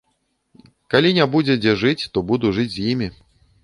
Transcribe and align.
Калі 0.93 1.13
не 1.19 1.29
будзе 1.37 1.59
дзе 1.61 1.77
жыць, 1.85 2.01
то 2.15 2.27
буду 2.35 2.47
жыць 2.61 2.71
з 2.81 2.93
імі. 2.93 3.07